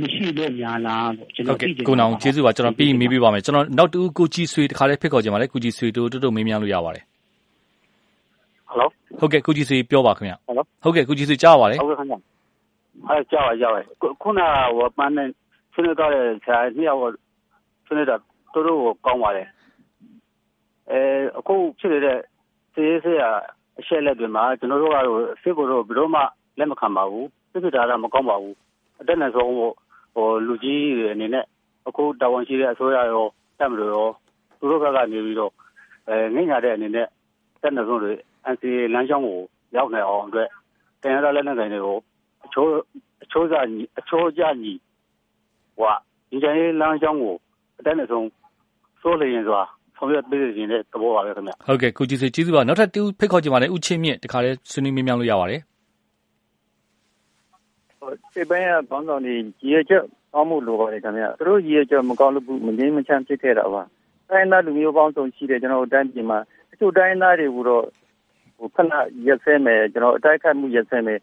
[0.00, 3.42] မရှိလို့များလားလို့ကျနော်သိချင်တာ။ကိုနောင်ကျေးဇူးပါ။ကျနော်ပြီးရင်မေးပေးပါမယ်။
[3.78, 7.04] နောက်တဦးကိုကြည်ဆွေတခါတည်းဖိတ်ခေါ်ချင်ပါတယ်။ကိုကြည်ဆွေတိုတိုမေးမြန်းလို့ရပါတယ်။
[9.20, 10.34] ဟုတ်ကဲ့ကိုကြည်ဆွေပြောပါခင်ဗျ။
[10.82, 12.16] ဟုတ်ကဲ့ကိုကြည်ဆွေကြားရပါတယ်။ဟုတ်ကဲ့ခင်ဗျ။
[13.08, 13.86] အဲကြားပါတယ်ကြားပါတယ်။
[14.22, 14.40] ခုန
[14.78, 15.28] ကပန်းနဲ့
[15.72, 17.00] ဆွေးနွေးသွားတဲ့ဆရာနှစ်ယောက်
[17.86, 18.16] ဆွေးနွေးတာ
[18.54, 19.48] တော်တော်ကောင်းပါတယ်။
[20.90, 20.98] အဲ
[21.38, 22.18] အခုဖြစ်နေတဲ့
[22.74, 23.30] စစ်ရေးစစ်ရာ
[23.80, 26.20] အချက်လက်တွေမှာကျွန်တော်တို့ကတော့စစ်ကိုတော့ဘယ်တော့မှ
[26.58, 28.54] လက်မခံပါဘူး။စစ်စစ်တာကမကောင်းပါဘူး။
[29.00, 29.70] အတက်နဲ့ဆုံးဟို
[30.46, 31.44] လူကြီးတွေအနေနဲ့
[31.88, 33.26] အခုတာဝန်ရှိတဲ့အစိုးရရော
[33.58, 34.08] တက်မလို့ရော
[34.58, 35.52] သူတို့ဘက်ကနေပြီးတော့
[36.08, 37.06] အဲငိမ့်ရတဲ့အနေနဲ့
[37.62, 38.12] တက်နဲ့ဆုံးတွေ
[38.52, 39.40] NCA လမ်းကြောင်းကို
[39.76, 40.48] ရောက်နိုင်အောင်အတွက်
[41.02, 41.98] တင်ရတဲ့လက်နက်ကိုင်တွေကို
[42.44, 42.70] အချိုး
[43.24, 43.64] အချိုးစား
[43.98, 44.72] အချိုးကြညီ
[45.78, 45.94] ဟို
[46.30, 47.34] ဒီတိုင်းလမ်းကြောင်းကို
[47.78, 48.28] အတက်နဲ့ဆုံး
[49.02, 49.60] စိုးလျင်စွာ
[49.96, 55.60] ဆောင်ရွက်ပေးနေတဲ့ သဘောပါပဲခင်ဗျ ဟုတ်ကဲ့ ကိုကြည်စေကျေးဇူးပါ နောက်ထပ်တူဖိတ်ခေါ်ကြပါနဲ့ဥချင်းမြင့် တခါလဲဆွေးနွေးမြင်းမြန်းလို့ ရပါတယ်
[58.32, 63.82] စိတ်ပိုင်းကဘောင်းဆောင်တွေရည်ရချက်ကောင်းမှုလိုပါတယ်ခင်ဗျသူတို့ရည်ရချက်မကောင်းလို့မငြင်းမချမ်းဖြစ်ခဲ့တာပါ
[64.30, 66.38] တိုင်းသားလူမျိုးပေါင်းစုံရှိတယ်ကျွန်တော်တို့တိုင်းပြည်မှာ
[66.70, 67.84] တချို့တိုင်းသားတွေကိုတော့
[68.58, 68.92] ဟိုခဏ
[69.26, 71.18] ရက်စဲမယ်ကျွန်တော်အတိုက်ခိုက်မှုရက်စဲမယ်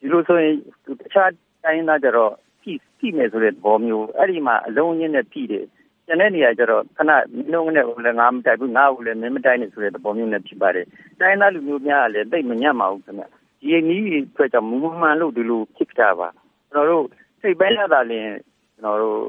[0.00, 0.54] ဒီလိုဆိုရင်
[1.00, 1.30] တခြား
[1.64, 2.32] တိုင်းသားကြတော့
[2.62, 5.66] ဖြီးဖြီးမယ်ဆိုတဲ့သဘောမျိုးအဲ့ဒီမှာအလုံးရင်းနဲ့ဖြီးတယ်
[6.06, 10.86] ကျန်တဲ့နေရာကျတော့ခဏမင်းတို့နဲ့လည်းငါမတိုက်ဘူးငါ့ကိုလည်းမင်းမတိုက်နဲ့ဆိုတဲ့သဘောမျိုးနဲ့ဖြစ်ပါတယ်
[11.20, 13.24] တိုင်းသားလူမျိုးများကလည်းတိတ်မညံ့ပါဘူးခင်ဗျ
[13.64, 16.28] ဒီနည်းအတွက်ကြောင့်မူမှန်လို့ဒီလိုဖြစ်ကြပါ
[16.72, 17.04] ကျွန်တော်တို့
[17.40, 18.30] စိတ်ပိုင်းရတာလည်း
[18.74, 19.20] ကျွန်တော်တို့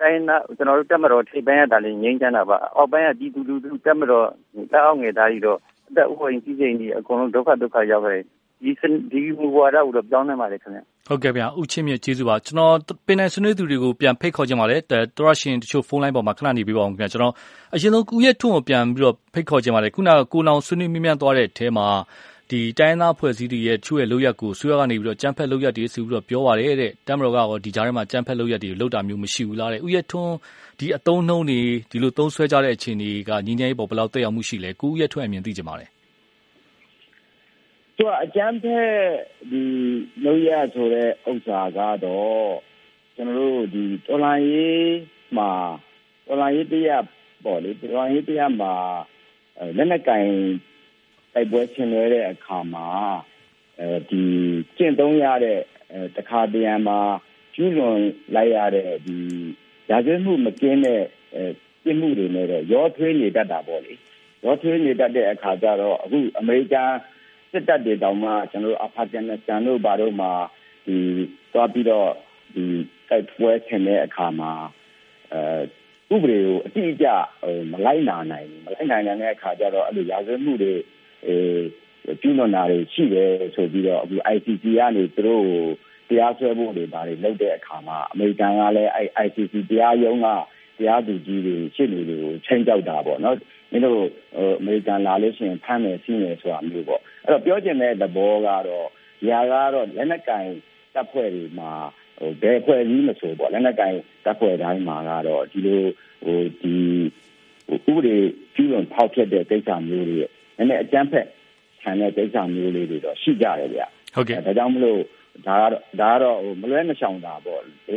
[0.00, 3.54] တိုင်းသားကျွန်တော်တို့တက်မတော်ထိပ်ပိုင်းရတာလည်းငြိမ်းချမ်းတာပါအောက်ပိုင်းကဒီတူတူ
[3.84, 4.26] တက်မတော်
[4.72, 8.20] တောက်ငယ်သားကြီးတော့အသက်ဥပဒေကြီးစိန်ကြီးအကုန်လုံးဒုက္ခဒုက္ခရောက်ခဲ့
[8.62, 8.72] ဒီ
[9.10, 12.74] ဒီမူဝါဒကိုတော့ပြောင်းနိုင်ပါလေခင်ဗျဟုတ်ကဲ့ဗျာဥချင်းမြကျေးဇူးပါကျွန်တော်
[13.06, 17.34] ပင်နိုင်ဆွေးနွေးသူတွေကိုပြန်ဖိတ်ခေါ်ကြပါလေတော်ရရှင်တချို့ဖုန်းလိုင်းပေါ်မှာခဏနေပြပါအောင်ခင်ဗျာကျွန်တော်
[17.74, 21.86] အရင်ဆုံးကုရဲ့ထွန်းကိုပြန်ပြီးတော့ဖိတ်ခေါ်ကြပါလေခုနကကိုလောင်ဆွေးနွေးမြမြသွားတဲ့အထဲမှာ
[22.37, 30.34] ဒီ တိုင်းသားဖွဲ့စည်းတွေရဲ့ချွေရဲ့လောက်ရက်ကိုဆွေးရကနေပြီးတော့ကြမ်းဖက်လောက်ရက်တွေဆိုပြီးတော့ပြောပါတယ်တဲ့တမ်မတော်ကရော ဒီကြားထဲမှာကြမ်းဖက်လောက်ရက်တွေလောက်တာမျိုး မရှိဘူးလားတဲ့ဥယျထွန်း
[30.78, 35.86] ဒီအတုံးနှုံးတွေ ဒီလိုသုံးဆွဲကြတဲ့ အခြေအနေကညီငယ်ရေးပေါ် ဘယ်လောက်တက်ရောက်မှုရှိလဲ ကိုဥယျထွန်းအမြင်သိကြပါလေ
[37.96, 38.90] သူကအကျန်းဖက်
[39.50, 39.62] ဒီ
[40.24, 42.50] လောက်ရဆိုတဲ့ဥစ္စာကတော့
[43.16, 44.90] ကျွန်တော်တို့ဒီတော်လိုင်းရေး
[45.36, 45.50] မှာ
[46.26, 47.04] တော်လိုင်းရေးတရား
[47.44, 48.72] ပေါ့လေတော်လိုင်းရေးတရားမှာ
[49.76, 50.24] လက်နက်ကင်
[51.34, 52.86] တိုက်ပွဲဆင်နွှဲတဲ့အခါမှာ
[53.80, 54.22] အဲဒီ
[54.76, 55.58] ကျင့်သုံးရတဲ့
[56.16, 56.98] တခါတရံမှာ
[57.54, 57.98] ကျူးလွန်
[58.34, 59.16] လိုက်ရတဲ့ဒီ
[59.90, 61.02] ရာဇဝတ်မှုမကင်းတဲ့
[61.84, 63.94] ပြစ်မှုတွေနဲ့တော့ရောထွေးနေတတ်တာပေါ့လေ
[64.44, 66.92] ရောထွေးနေတတ်တဲ့အခါကျတော့အခုအမေရိကန်
[67.50, 70.32] စစ်တပ်တွေတောင်မှကျွန်တော်တို့အာဖဂန်နစ္စတန်တို့ဘာတို့မှာ
[70.86, 70.96] ဒီ
[71.52, 72.10] သွားပြီးတော့
[72.54, 72.64] ဒီ
[73.08, 74.52] တိုက်ပွဲဆင်တဲ့အခါမှာ
[75.32, 77.06] အဲဥပဒေကိုအတိအကျ
[77.70, 80.74] မလိုက်နာနိုင်ဘူးမလိုက်နိုင်တဲ့အခါကျတော့အဲ့လိုရာဇဝတ်မှုတွေ
[81.26, 85.44] အဲကျူးလွန်တာတွေရှိတယ်ဆိုပြီးတော့အခု ICC ကနေသူတို့
[86.08, 90.28] တရားစွဲဖို့တွေဒါတွေလုပ်တဲ့အခါမှာအမေရိကန်ကလည်းအဲ ICC တရားရုံးက
[90.78, 93.36] တရားသူကြီးတွေရှစ်လူတွေကိုချိန်ကြောက်တာပေါ့နော်
[93.70, 94.00] မင်းတို့
[94.36, 98.88] အမေရိကန်လာလို့ရှိရင်ဖမ်းမယ်စီးမယ်ဆိုတာမျိုးပေါ့အဲ့တော့ပြောချင်တဲ့သဘောကတော့
[99.28, 100.46] ຢာကတော့လက်နက်ကင်
[100.94, 101.72] တပ်ဖွဲ့တွေမှာ
[102.18, 103.94] ဟိုဘယ်ဖွဲ့ကြီးမဆိုပေါ့လက်နက်ကင်
[104.24, 105.82] တပ်ဖွဲ့တိုင်းမှာကတော့ဒီလို
[106.24, 106.76] ဟိုဒီ
[107.90, 108.16] ဥပဒေ
[108.54, 110.18] ကျူးလွန်ဖောက်ဖျက်တဲ့ကိစ္စမျိုးတွေ
[110.58, 111.26] နည်းနည်းအကြမ်းဖက်
[111.82, 113.82] ဆန်တဲ့ကိစ္စမျိုးလေးတွေတော့ရှိကြတယ်ဗျ
[114.14, 115.00] ဟုတ်ကဲ့ဒါကြောင့်မလို့
[115.46, 117.96] ဒါကတော့ဒါကတော့ဟိုမလွဲမရှောင်တာပေါ့လေ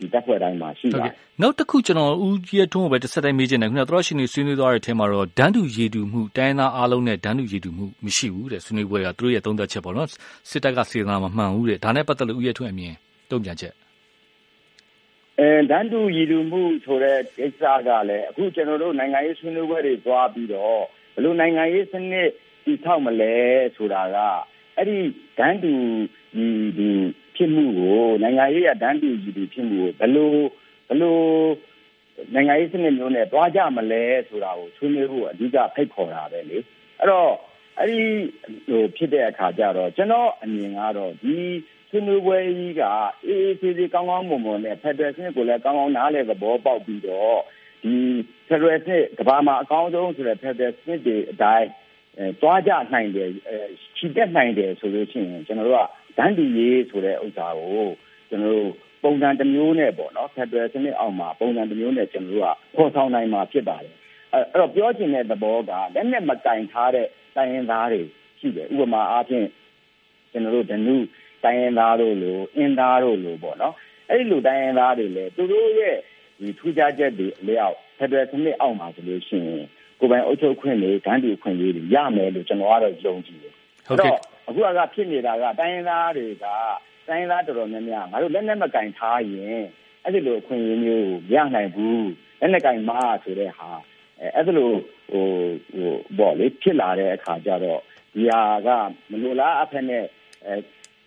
[0.00, 1.04] ဒီတပ်ဖွဲ့တိုင်းမှာရှိတာ
[1.42, 10.08] နောက်တစ်ခုကျွန်တော်ဦးကြီးရထုံးကိုပဲတစ်ဆက်တိုင်းမေးချင်တယ်ခုနကတော့ရှင်နေဆွေးနွေးသွားတဲ့အထက်မှာတော့ဒန်းတူရည်တူမှုတိုင်းသားအားလုံးနဲ့ဒန်းတူရည်တူမှုမရှိဘူးတဲ့ဆွေးနွေးပွဲကသူတို့ရဲ့သုံးသက်ချက်ပေါ့နော်
[10.50, 12.94] စစ်တပ်ကစေတနာမမှန်ဘူးတဲ့ဒါနဲ့ပတ်သက်လို့ဦးရထုံးအမြင်
[13.30, 13.74] တုံ့ပြန်ချက်
[15.40, 22.28] အဲဒန်းတူရည်တူမှုဆိုတဲ့ကိစ္စကလည်းအခုကျွန်တော်တို့နိုင်ငံရေးဆွေးနွေးပွဲတွေသွားပြီးတော့ ဘယ်လိုနိုင်ငံရေးစနစ်
[22.64, 23.34] တည်ဆောက်မလဲ
[23.76, 24.18] ဆိုတာက
[24.76, 24.98] အဲ့ဒီ
[25.38, 25.72] ဒန်းတူ
[26.34, 26.46] ဒီ
[26.78, 26.90] ဒီ
[27.36, 30.32] ဖြစ်မှုကိုနိုင်ငံရေးအဒန်းတူဒီဒီဖြစ်မှုကိုဘယ်လို
[30.88, 31.18] ဘယ်လို
[32.34, 36.58] နိုင်ငံရေးစနစ်မျိုးနဲ့တွားကြမလဲဆိုတာကိုဆွေးနွေးဖို့အဓိကဖိတ်ခေါ်တာပဲလေ
[36.98, 37.32] အဲ့တော့
[37.78, 38.02] အဲ့ဒီ
[38.68, 41.36] ဟိုဖြစ်တဲ့အခါကျတော့ကျွန်တော်အမြင်ကတော့ဒီ
[41.90, 42.82] ဆွေးနွေးပွဲကြီးက
[43.26, 47.38] အေးအေးဆေးဆေးကောင်းကောင်းမွန်မွန်နဲ့ဖက်ဒရယ်စနစ်ကိုလည်းကောင်းကောင်းနားလည်သဘောပေါက်ပြီးတော့
[47.82, 47.94] ဒီ
[48.52, 51.68] ဖက်ဒရယ်စနစ်ကမ္ဘာမှာအကောင်းဆုံးဆိုတဲ့ဖက်ဒရယ်စနစ်တွေအတိုင်း
[52.16, 53.30] ဟသွားကြနိုင်တယ်
[53.96, 57.88] ချီတက်နိုင်တယ်ဆိုလို့ရှိရင်ကျွန်တော်တို့ကဒန်းတီရေးဆိုတဲ့ဥစ္စာကို
[58.28, 58.70] ကျွန်တော်တို့
[59.02, 63.94] ပုံစံတစ်မျိုးနဲ့ပေါ့နော်ဖက်ဒရယ်စနစ်အောက်မှာပုံစံတစ်မျိုးနဲ့ကျွန်တော်တို့ကပေါ်ဆောင်နိုင်မှာဖြစ်ပါတယ်
[64.32, 67.06] အဲ့တော့ပြောချင်တဲ့သဘောကလက်နဲ့မကင်ထားတဲ့
[67.36, 68.02] တိုင်းရင်းသားတွေ
[68.40, 69.46] ရှိတယ်ဥပမာအားဖြင့်
[70.32, 70.96] ကျွန်တော်တို့ဒနု
[71.44, 73.74] တိုင်းရင်းသားတို့လိုအင်းသားတို့လိုပေါ့နော်
[74.10, 75.96] အဲ့ဒီလိုတိုင်းရင်းသားတွေလည်းသူတို့ရဲ့
[76.40, 79.64] ဒီထူးခြားချက်တွေအလျောက်ဖ က်ဒရယ်စနစ်အောက်မှာဆိုလို့ရှိရင်
[79.98, 83.54] ကိုယ်ပိုင်အုပ်ချုပ်ခွင့်တွေဂန်းတီခွင့်ရေးတွေရမယ်လို့ကျွန်တော်ကတော့ယုံကြည်တယ်
[83.86, 84.16] ဟုတ်ကဲ့
[84.48, 86.46] အခုကဖြစ်နေတာကတိုင်းရင်းသားတွေက
[87.08, 89.64] တိုင်းရင်းသားတော်တော်များများငါတို့လက်နဲ့မကင်ထားရင်
[90.02, 92.08] အဲ့ဒီလိုအခွင့်အရေးမျိုးရနိုင်ဘူး
[92.40, 92.90] လက်နဲ့ကင်မ
[93.22, 93.70] ဆိုတဲ့ဟာ
[94.36, 94.70] အဲ့ဒါလို
[95.12, 95.26] ဟို
[95.72, 97.80] ဟိုပေါ့လေဖြစ်လာတဲ့အခါကျတော့
[98.14, 98.68] ဒီဟာက
[99.10, 100.04] မလိုလားအဖက်နဲ့
[100.46, 100.54] အဲ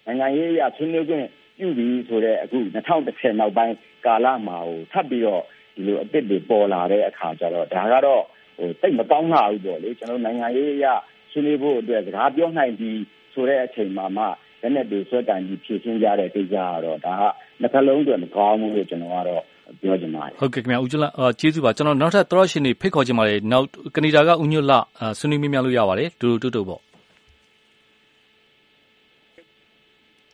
[0.05, 3.75] နိုင်ငံရေးအရဆွေးနွေးခွင့်ပြုပြီးဆိုတော့အခု2010နောက်ပိုင်း
[4.05, 5.43] ကာလမှာဟိုထပ်ပြီးတော့
[5.75, 8.23] ဒီလိုအစ်စ်တွေပေါ်လာတဲ့အခါကျတော့ဒါကတော့
[8.57, 10.85] ဟိုတိတ်မကောင်းတာဘူးပေါ့လေကျွန်တော်နိုင်ငံရေးအရ
[11.31, 12.99] ဆွေးနွေးဖို့အတွက်စကားပြောနိုင်ပြီး
[13.33, 14.23] ဆိုတဲ့အချိန်မှာမှ
[14.61, 17.23] လက်နဲ့တွေဆွဲတိုင်ပြီးဖြည့်ရှင်းကြတဲ့ကိစ္စကတော့ဒါက
[17.61, 19.43] နှစ်ခလုံးအတွက်မကောင်းဘူးလို့ကျွန်တော်ကတော့
[19.81, 21.05] ပြောချင်ပါတယ်ဟုတ်ကဲ့ခင်ဗျာဦးကျွလ
[21.39, 23.65] ကျေးဇူးပါကျွန်တော်နောက်ထပ်သရရှင်တွေဖိတ်ခေါ်ချင်ပါတယ်နောက်
[23.95, 24.73] ကနေဒါကဦးညွတ်လ
[25.19, 26.81] ဆွေးနွေးမြများလို့ရပါတယ်တူတူတူပေါ့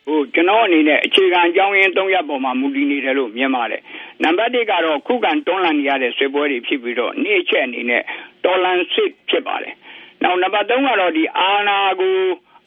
[0.06, 3.80] ဟိုကျွန်တော်အနေနဲ့အခြေခံအကြောင်းရင်း၃ရပ်ပေါ်မှာမူတည်နေတယ်လို့မြင်ပါတယ်
[4.24, 8.02] နံပါတ်၁ကတော့ခုခံတွန်းလှန်နေရတဲ့ဆွေးပွဲတွေဖြစ်ပြီးတော့နေ့ချက်အနေနဲ့
[8.44, 9.74] တော်လန်စစ်ဖြစ်ပါတယ်
[10.22, 12.16] နောက်နံပါတ်3ကတော့ဒီအာနာကို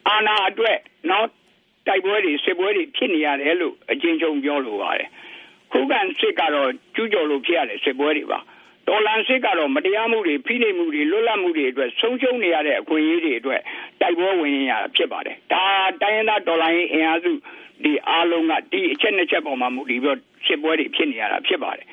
[0.08, 0.78] အာနာအတွက်
[1.10, 1.30] နောက်
[1.88, 5.10] တိုက်ပွဲတွေစစ်ပွဲတွေဖြစ်နေရတယ်လို့အချင်းချင်းပြောလိုပါတယ်
[5.72, 8.40] ခုခံစစ်ကတော့ကျူးကျော်လို့ဖြစ်ရတဲ့စစ်ပွဲတွေပါ
[8.88, 13.62] တော်လန်စစ်ကတော့မတရားမှုတွေဖိနှိပ်မှုတွေလွတ်လပ်မှုတွေအတွက်ဆုံးရှုံးနေရတဲ့အခွင့်အရေးတွေအတွက်
[14.02, 15.64] တိုက်ပွဲဝင်ရတာဖြစ်ပါတယ်ဒါ
[16.02, 17.32] တိုင်းရင်းသားတော်လှန်ရေးအင်အားစု
[17.84, 21.86] ဒီအားလုံးကဒီအချက်နှစ်ချက်ပေါ်မှာမူတည်ပြီးစစ်ပွဲတွေဖြစ်နေရတာဖြစ်ပါတယ်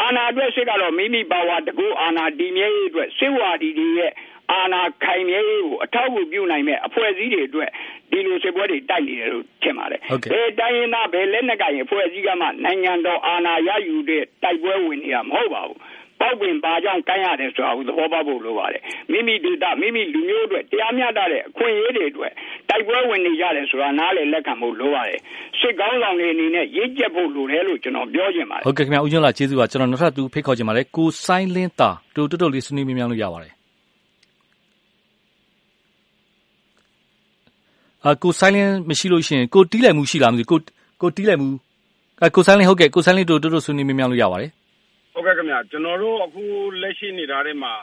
[0.00, 4.12] အာဏာအတွက်စစ်ကတော့မိမိပါဝါတကူအာဏာတည်မြဲရေးအတွက်စစ်ဝါဒီတွေရဲ့
[4.52, 7.70] အာဏာခိုင်မြဲရေးကိုအထောက်အကူပြုနိုင်မဲ့အဖွဲ့အစည်းတွေအတွက်
[8.10, 10.00] ဒီလိုစစ်ပွဲတွေတိုက်နေတယ်လို့ထင်ပါတယ်။
[10.32, 15.78] ဘယ်တိုင်းရင်းသားဘယ်လက်နက်ကိုင်အဖွဲ့အစည်းကမှနိုင်ငံတော်အာဏာရယူတဲ့တိုက်ပွဲဝင်နေတာမဟုတ်ပါဘူး။
[16.24, 22.32] ပောက်ပင်ပါကြောင့်ကိုင်းရတယ်ဆိုတာကိုသဘောပေါက်ဖို့လိုပါတယ်မိမိဒေသမိမိလူမျိုးအတွက်တရားမျှတတဲ့အခွင့်အရေးတွေအတွက်
[22.68, 25.18] တိုက်ပွဲဝင်နေကြတယ်ဆိုတာနားလည်လက်ခံဖို့လိုပါတယ်
[25.60, 33.52] စစ်ကောင်းဆောင်တွေအနေနဲ့ရည်ကြက်ဖို့လိုတယ်လို့ကျွန်တော်ပြောချင်ပါတယ်ဟုတ်ကဲ့ခင်ဗျာဦးကျွန်းလာကျေးဇူးပါကျွန်တော်နောက်ထပ်သူဖိတ်ခေါ်ချင်ပါတယ်ကိုဆိုင်းလင်းတာတူတူတူလေးဆွေးနွေးမြများလို့ရပါတယ်
[38.06, 40.58] အာကိုဆိုင်းလင်းမရှိလို့ရှိရင်ကိုတီးလိုက်မှုရှိလားမသိကို
[41.00, 41.48] ကိုတီးလိုက်မှု
[42.24, 44.50] အကိုဆိုင်းလင်းဟုတ်ကဲ့ကိုဆိုင်းလင်းတူတူတူဆွေးနွေးမြများလို့ရပါတယ်
[45.14, 46.44] ဟုတ်ကဲ့ခင်ဗျာကျွန်တော်တို့အခု
[46.82, 47.74] လက်ရှိနေတာတွေမှာ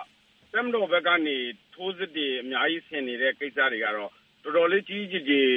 [0.54, 1.38] တမ်တော်ဘက်ကနေ
[1.74, 4.12] ထိုးစစ်တွေအများကြီးဆင်နေတဲ့ကိစ္စတွေကတော့
[4.44, 5.48] တော်တော်လေးကြီးကြီးကြီး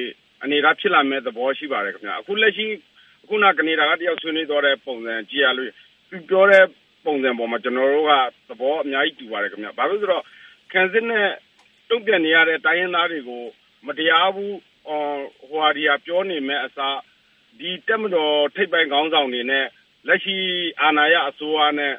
[0.42, 2.66] အနေအထားဖြစ်လာမဲ့သဘောရှိပါတယ်ခင်ဗျာအခုလက်ရှိ
[3.22, 5.70] အခုနကနေဒါကတယောက်ဆွေးနွေးသွားတဲ့ပုံစံကြည့်ရလို့
[6.08, 6.64] သူပြောတဲ့
[7.04, 8.12] ပုံစံပေါ်မှာကျွန်တော်တို့က
[8.48, 10.24] သဘောအများကြီးတူပါတယ်ခင်ဗျာဘာလို့ဆိုတော့
[10.72, 11.28] ခံစစ်နဲ့
[11.90, 13.42] တုံ့ပြန်နေရတဲ့တိုင်းရင်းသားတွေကို
[13.86, 14.56] မတရားဘူး
[14.86, 16.98] ဟိုဟာဒီဟာပြောနေမဲ့အစား
[17.58, 19.66] ဒီတက်မတော်ထိပ်ပိုင်းခေါင်းဆောင်တွေနဲ့
[20.08, 20.36] လက်ရှိ
[20.82, 21.94] အာဏာရအစိုးရနဲ့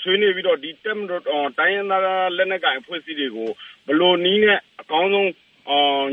[0.00, 1.22] ဆွေးနွေးပြီးတော့ဒီတက်မတော်
[1.58, 2.02] တိုင်းရင်းသား
[2.36, 3.50] လက်နက်ကိုင်အဖွဲ့အစည်းတွေကို
[3.86, 5.30] ဘလို့နီးနဲ့အကောင်းဆုံး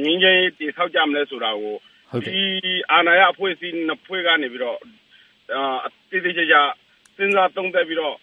[0.03, 1.75] ငင်းချင်းတည်ဆောက်ကြမလဲဆိုတာကို
[2.25, 2.41] ဒီ
[2.91, 4.77] အာဏာရအဖွဲ့အစည်းနှစ်ဖွဲ့ကနေပြီးတော့
[5.85, 6.55] အတိအကျကျ
[7.15, 8.15] စဉ်းစားသုံးသပ်ပြီးတော့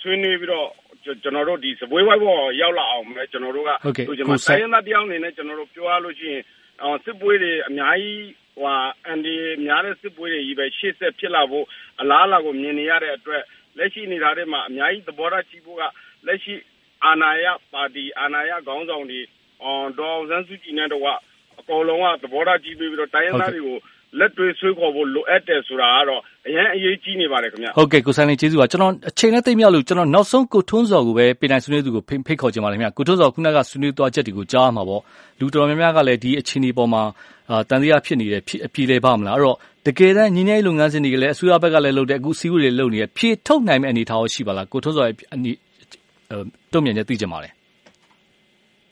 [0.00, 0.68] ဆွေးနွေးပြီးတော့
[1.04, 3.70] ကျွန်တော်တို့ဒီစပွဲဝိုင်းပေါ်ရောက်လာအောင်ပဲကျွန်တော်တို့က
[4.18, 6.42] ဒီမှာတိုင်းရင်းသားတယောက်အနေနဲ့ကျွန်တော်တို့ပြောရလို့ရှိရင်
[7.04, 8.20] စစ်ပွဲတွေအများကြီး
[8.56, 8.74] ဟို
[9.06, 11.66] အန်ဒီများတဲ့စစ်ပွဲတွေကြီးပဲရှေ့ဆက်ဖြစ်လာဖို့
[12.00, 13.42] အလားအလာကိုမြင်နေရတဲ့အတွက်
[13.78, 15.82] လက်ရှိနေတာတွေမှာအများကြီးသဘောထားကြီးဖို့က
[16.26, 16.54] လက်ရှိ
[17.04, 19.20] အာဏာရပါတီအာဏာရခေါင်းဆောင်တွေ
[19.62, 21.02] အော်ဒေါ်စန်းစုကြည်နဲ့တော့
[21.60, 23.78] အကုန်လုံးကသဘောထားကြီးပြီးတော့တိုင်းရင်းသားတွေကို
[24.18, 35.02] လက်တွေဆွေးခေါ်ဖို့လိုအပ်တယ်ဆိုတာကတော့ အရင်အရေးကြီးနေပါတယ်ခင်ဗျ ဟုတ်ကဲ့ ကိုဆိုင်လင်းကျေးဇူးပါ ကျွန်တော် အချိန်နဲ့သိမြောက်လို့ကျွန်တော်နောက်ဆုံး ကိုထွန်းစော်ကိုပဲပြည်နိုင်ဆွေးနွေးသူကို ဖိတ်ခေါ်ချင်ပါတယ်ခင်ဗျ ကိုထွန်းစော် ခုနက ဆွေးနွေးသွားချက်တွေကို ကြားမှာပေါ့
[35.40, 37.02] လူတော်များများကလည်း ဒီအခြေအနေပေါ်မှာ
[37.50, 39.56] အာတန်တရားဖြစ်နေတယ်ဖြစ်အပြေလဲပါမလား အဲ့တော့
[39.86, 45.52] တကယ်တမ်းညီညီလုပ်ငန်းစဉ်တွေကလည်း အစိုးရဘက်ကလည်းလုပ်တယ် အခုစီးပွားရေးလုပ်နေတယ်ဖြည့်ထုတ်နိုင်မယ့်အနေအထားရှိပါလား ကိုထွန်းစော်ရဲ့အနီ
[46.72, 47.50] တုံ့ပြန်ချက် သိကြပါလေ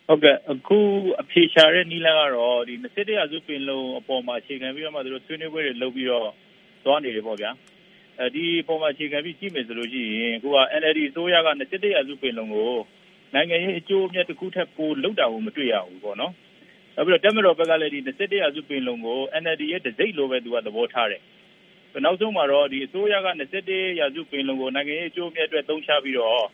[0.08, 0.78] ဟုတ်ကဲ့ အခု
[1.22, 6.28] အဖြေရှာတဲ့နီလန်းကတော့ဒီ21ရာစုပင်လုံအပေါ်မှာ အခြေခံပြီးတော့မှ သူတို့ဆွေးနွေးပွဲတွေလုပ်ပြီးတော့
[6.84, 7.50] သွားနေတယ်ပေါ့ဗျာ
[8.20, 12.72] အဲဒီပုံမှာအခြေခံပြီးကြည့်မယ်ဆိုလို့ရှိရင်အခုက NLD အစိုးရက21ရာစုပင်လုံကို
[13.34, 16.32] နိုင်ငံရေးအကျိုးအမြတ်တစ်ခုထပ်ပိုလုပ်တာကိုမတွေ့ရဘူးပေါ့နော်
[16.96, 21.22] နောက်ပြီးတော့တက်မတော်ဘက်ကလည်းဒီ21ရာစုပင်လုံကို NLD ရဲ့တစိမ့်လိုပဲသူကသဘောထားတယ်
[22.04, 23.28] နောက်ဆုံးမှာတော့ဒီအစိုးရက
[23.66, 26.44] 21ရာစုပင်လုံကိုနိုင်ငံရေးအကျိုးအမြတ်အတွက်သုံးချပြီးတော့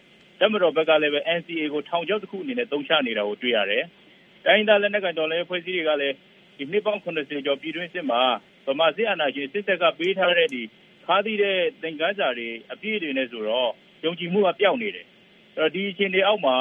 [0.41, 3.85] တပ်မတော်ဘက်ကလည်းပဲ NCA ကိုထောင်ချောက်တစ်ခုအနေနဲ့သုံးချနေတာကိုတွေ့ရတယ်။
[4.45, 6.15] တိုင်းဒေသလက်နက်ကိုင်တော်လှန်ရေးဖွဲ့စည်းတွေကလည်း
[6.59, 8.21] ဒီနှစ်ပေါင်း80ကျော်ပြည်တွင်းစစ်မှာ
[8.67, 10.63] ဗမာစစ်အာဏာရှင်စစ်တပ်ကပေးထားတဲ့ဒီ
[11.07, 13.71] ခါးသီးတဲ့သင်္ကန်းစာတွေအပြည့်တွေနဲ့ဆိုတော့
[14.05, 15.07] ယုံကြည်မှုကပျောက်နေတယ်။
[15.57, 16.57] အဲ့တော့ဒီအချိန်တွေအောက်မှာ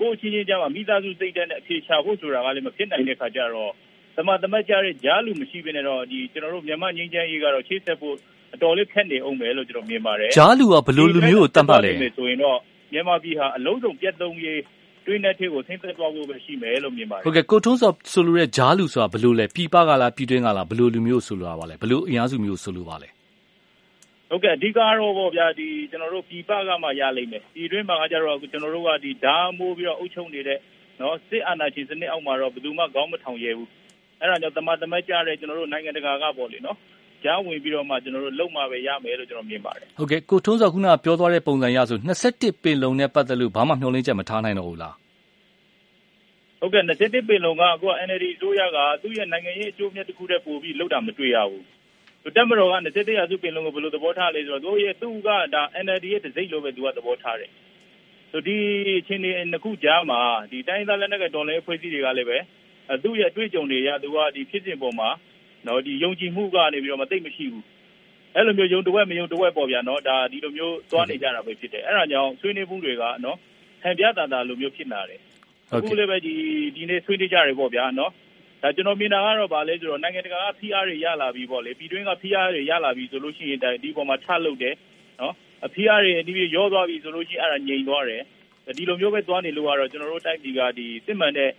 [0.00, 3.72] ကိုယ့်အချင်းချင်းကြားမှာမိသားစုစိတ်ဓာတ်နဲ့အဖြေရှာဖို့ဆိုတာကလည်းမဖြစ်နိုင်တဲ့ခါကျတော့
[4.16, 8.16] တမန်တမတ်ကြတဲ့ကြားလူမရှိဘဲနဲ့တော့ဒီကျွန်တော်တို့မြန်မာငြိမ်းချမ်းရေးကတော့ရှေ့ဆက်ဖို့
[8.54, 12.58] အတော်လေးခက်နေအောင်မယ်လို့ကျွန်တော်မြင်ပါတယ်ကြားလူကဘယ်လိုလူမျိုးကိုတတ်မှတ်လဲဆိုရင်တော့
[12.92, 14.60] မြန်မာပြည်ဟာအလုံးစုံပြတ်သုံးရေး
[15.06, 23.08] တွင်းနဲ့ထည့်ကို ဆင်းသက်သွားဖို့ပဲရှိမယ်လို့ မြင်ပါတယ် ဟုတ်ကဲ့ ကိုထုံးစောဆိုလိုတဲ့ဂျားလူဆိုတာ ဘယ်လိုလဲ ပြည်ပကလား ပြည်တွင်းကလား ဘယ်လိုလူမျိုးဆိုလိုတာပါလဲ ဘယ်လိုအင်အားစုမျိုးဆိုလိုပါလဲ
[24.30, 30.58] ဟုတ်ကဲ့ အဓိကတော့ပေါ့ဗျာဒီကျွန်တော်တို့ပြည်ပကမှရလိမ့်မယ်ဒီတွင်းမှာကကြတော့ ကျွန်တော်တို့ကဒီဓာမိုးပြီးတော့ အုပ်ချုပ်နေတဲ့
[31.00, 33.70] နော်စစ်အာဏာရှင်စနစ်အောက်မှာတော့ ဘယ်သူမှ ခေါင်းမထောင်ရဲဘူး
[34.20, 36.76] အဲ့ဒါကြောင့်တမန်တမတ်ကြတဲ့ကျွန်တော်တို့နိုင်ငံတကာကပေါ့လေနော်
[37.24, 41.98] ကြားဝင်ပြီးတော့မှ ကျွန်တော်တို့ လုံမှာပဲရမယ်လို့ ကျွန်တော်မြင်ပါတယ် ဟုတ်ကဲ့ ကိုထုံးစောခုနကပြောသွားတဲ့ပုံစံရဆို
[42.32, 44.94] 21ပင်လုံနဲ့ပတ်သက်လို့ ဘာမှ မျှော်လင့်ချက် မထားနိုင်တော့ဘူးလား
[46.60, 51.64] ဟုတ်ကဲ့21ပင်လုံကအခုက NLD အစိုးရက သူ့ရဲ့ နိုင်ငံရေးအကျိုးမြတ်တစ်ခုတည်းပို့ပြီးလှုပ်တာ မတွေ့ရဘူး
[52.36, 57.50] တက်မတော်က21ရာစုပင်လုံကို ဘယ်လိုသဘောထားလဲဆိုတော့ သူရဲ့သူကဒါ NLD ရဲ့တစိမ့်လို့ပဲ သူက သဘောထားတယ်
[58.32, 58.56] ဆိုဒီ
[59.00, 62.38] အချင်းဒီနှစ်ခုကြားမှာဒီတိုင်းသားလက်နက်ကတော်လှန်ရေးဖွဲ့စည်းတွေကလည်းပဲ
[63.04, 65.08] သူ့ရဲ့ အတွေ့အကြုံတွေရသူကဒီဖြစ်စဉ်ပေါ်မှာ
[65.66, 67.64] နော်ဒီယုံကြည်မှုကနေပြီးတော့မသိမရှိဘူး
[68.34, 73.36] အဲ့လိုမျိုးယုံတဝက်မယုံတဝက်ပေါ့ဗျာနော်ဒါဒီလိုမျိုးသွားနေကြတာပဲဖြစ်တယ်အဲ့ဒါကြောင့်ဆွေးနွေးမှုတွေကနော်
[73.82, 75.20] ဟန်ပြတာတာလိုမျိုးဖြစ်လာတယ်
[75.72, 76.34] အခုလည်းပဲဒီ
[76.76, 78.12] ဒီနေ့ဆွေးနွေးကြတယ်ပေါ့ဗျာနော်
[78.62, 84.74] ဒါကျွန်တော်မြင်တာကတော့ဗာလဲဆိုတော့နိုင်ငံတကာက PR တွေရလာပြီပေါ့လေပြည်တွင်းက PR တွေရလာပြီဆိုလို့ရှိရင်ဒီပေါ်မှာထလုပ်တယ်
[85.20, 85.34] နော်
[85.74, 88.22] PR တွေဒီပြီးရောသွားပြီဆိုလို့ရှိရင်အဲ့ဒါငြိမ်သွားတယ်
[88.76, 91.50] ဒီလိုမျိုးပဲသွားနေလို့ကတော့ကျွန်တော်တို့တိုက်ပြည်ကဒီစစ်မှန်တဲ့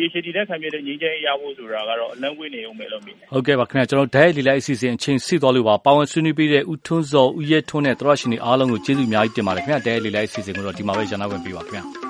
[0.00, 12.07] ရေရှည်တည်တဲ့ခံပြတဲ့ငြိမ်းချမ်းရေးရဖို့ဆိုတာကတော့အလံဝေးနေအောင်မယ်လို့မြင်တယ်ဟုတ်ကဲ့ပါခင်ဗျာကျွန်တော်ဒိုင်လီလိုက်အစီအစဉ်အချိန်စီသွားလို့ပါပါဝင်ဆွေးနွေးပေးတဲ့ဦးထွန်းစောဦးရဲထွန်းနဲ့သရရှင်တွေအားလုံးကိုကျေးဇူးအများကြီးတင်ပါတယ်ခင်ဗျာဒိုင်လီလိုက်အစီအစဉ်ကိုတော့ဒီမှာပဲရန်နာဝင်ပေးပါခင်ဗျာ